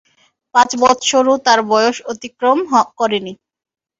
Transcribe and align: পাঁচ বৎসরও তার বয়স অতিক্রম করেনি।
পাঁচ 0.55 0.69
বৎসরও 0.81 1.35
তার 1.45 1.59
বয়স 1.71 1.97
অতিক্রম 2.11 2.57
করেনি। 2.69 3.33